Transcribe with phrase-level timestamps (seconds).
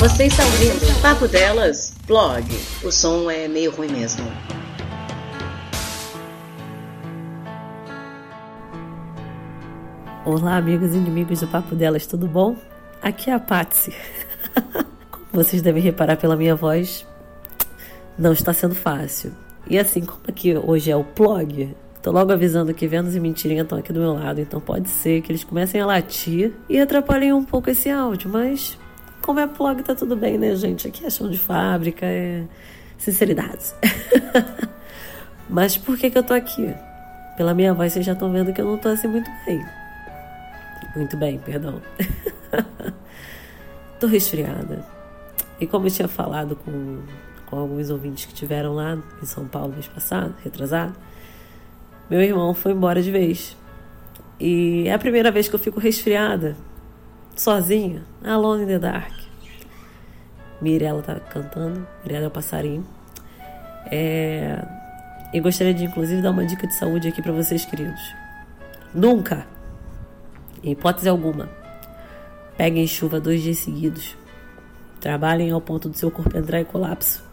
[0.00, 2.42] Você está ouvindo Papo Delas, blog.
[2.82, 4.24] O som é meio ruim mesmo.
[10.24, 12.56] Olá, amigos e inimigos do Papo Delas, tudo bom?
[13.02, 13.92] Aqui é a Patsy.
[15.12, 17.06] Como vocês devem reparar pela minha voz,
[18.18, 19.34] não está sendo fácil.
[19.68, 23.64] E assim, como aqui hoje é o plog, tô logo avisando que Vênus e Mentirinha
[23.64, 27.34] estão aqui do meu lado, então pode ser que eles comecem a latir e atrapalhem
[27.34, 28.78] um pouco esse áudio, mas
[29.22, 30.88] como é plug, tá tudo bem, né, gente?
[30.88, 32.44] Aqui é chão de fábrica, é
[32.98, 33.72] sinceridade.
[35.48, 36.74] mas por que que eu tô aqui?
[37.36, 39.64] Pela minha voz, vocês já estão vendo que eu não tô assim muito bem.
[40.96, 41.80] Muito bem, perdão.
[43.98, 44.84] tô resfriada.
[45.60, 47.00] E como eu tinha falado com
[47.50, 50.94] com alguns ouvintes que tiveram lá em São Paulo mês passado, retrasado,
[52.08, 53.56] meu irmão foi embora de vez.
[54.38, 56.56] E é a primeira vez que eu fico resfriada,
[57.36, 59.19] sozinha, alone in the dark.
[60.60, 62.86] Mirella tá cantando, Mirella é o passarinho.
[63.86, 64.62] É...
[65.32, 68.14] E gostaria de, inclusive, dar uma dica de saúde aqui para vocês, queridos.
[68.92, 69.46] Nunca,
[70.62, 71.48] em hipótese alguma,
[72.56, 74.16] peguem chuva dois dias seguidos.
[75.00, 77.24] Trabalhem ao ponto do seu corpo entrar em colapso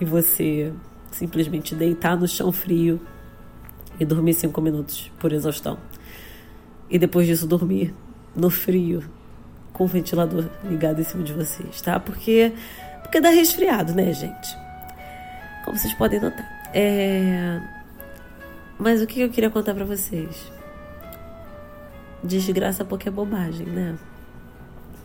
[0.00, 0.72] e você
[1.10, 3.00] simplesmente deitar no chão frio
[3.98, 5.78] e dormir cinco minutos por exaustão.
[6.88, 7.94] E depois disso dormir
[8.34, 9.02] no frio
[9.80, 11.98] com o ventilador ligado em cima de vocês, tá?
[11.98, 12.52] Porque
[13.00, 14.54] porque dá resfriado, né, gente?
[15.64, 16.46] Como vocês podem notar.
[16.74, 17.58] É...
[18.78, 20.52] Mas o que eu queria contar para vocês?
[22.22, 23.96] Desgraça porque é bobagem, né?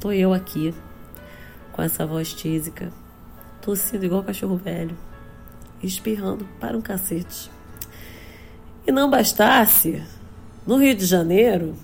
[0.00, 0.74] Tô eu aqui
[1.72, 2.92] com essa voz tísica
[3.62, 4.94] tossindo igual cachorro velho,
[5.82, 7.50] espirrando para um cacete.
[8.86, 10.02] E não bastasse,
[10.66, 11.74] no Rio de Janeiro,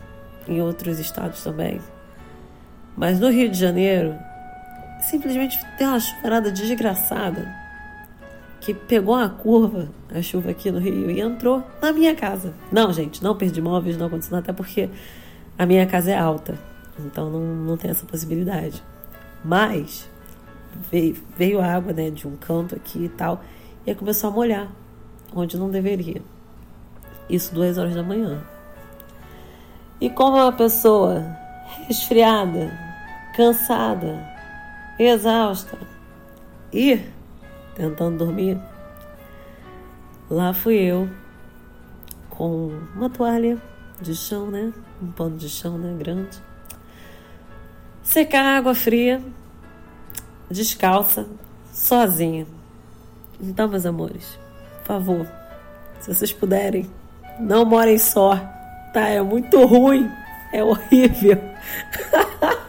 [0.46, 1.80] em outros estados também,
[2.96, 4.14] mas no Rio de Janeiro,
[5.00, 7.64] simplesmente tem uma chuvarada desgraçada
[8.60, 12.54] que pegou uma curva, a chuva aqui no Rio, e entrou na minha casa.
[12.72, 14.88] Não, gente, não perdi móveis, não aconteceu nada, até porque
[15.58, 16.58] a minha casa é alta,
[16.98, 18.82] então não, não tem essa possibilidade.
[19.44, 20.08] Mas
[20.90, 23.44] veio, veio água né, de um canto aqui e tal,
[23.86, 24.68] e aí começou a molhar,
[25.34, 26.22] onde não deveria.
[27.28, 28.42] Isso duas horas da manhã.
[30.00, 31.22] E como uma pessoa
[31.86, 32.83] resfriada,
[33.36, 34.24] cansada,
[34.98, 35.78] exausta
[36.72, 37.00] e
[37.74, 38.58] tentando dormir,
[40.30, 41.08] lá fui eu
[42.30, 43.60] com uma toalha
[44.00, 44.72] de chão, né?
[45.02, 45.94] Um pano de chão, né?
[45.98, 46.38] Grande.
[48.02, 49.22] Secar água fria
[50.50, 51.26] descalça,
[51.72, 52.46] sozinha.
[53.40, 54.38] Então, meus amores,
[54.78, 55.26] por favor,
[56.00, 56.88] se vocês puderem,
[57.40, 58.36] não morem só,
[58.92, 59.08] tá?
[59.08, 60.10] É muito ruim,
[60.52, 61.40] é horrível.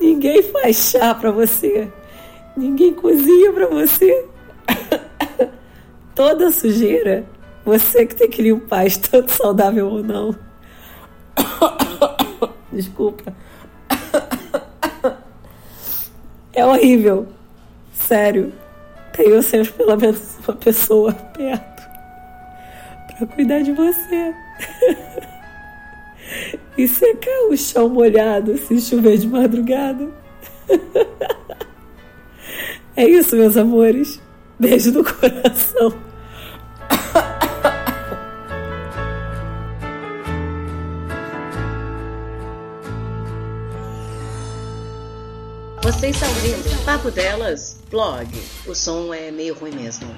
[0.00, 1.88] ninguém faz chá para você,
[2.56, 4.26] ninguém cozinha para você.
[6.14, 7.24] Toda sujeira,
[7.64, 10.34] você que tem que limpar, tanto saudável ou não.
[12.72, 13.34] Desculpa.
[16.54, 17.28] É horrível.
[17.94, 18.52] Sério.
[19.14, 21.82] Tenha sempre pelo menos uma pessoa perto
[23.06, 24.34] para cuidar de você.
[26.82, 30.08] e secar o chão molhado se chover de madrugada.
[32.96, 34.20] é isso, meus amores.
[34.58, 35.94] Beijo no coração.
[45.82, 48.28] Você está ouvindo Papo Delas, blog.
[48.66, 50.08] O som é meio ruim mesmo.